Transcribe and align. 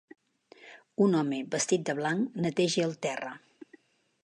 Un 1.07 1.13
home 1.19 1.39
vestit 1.57 1.85
de 1.91 1.95
blanc 2.01 2.41
neteja 2.47 2.89
el 2.89 2.99
terra. 3.07 3.37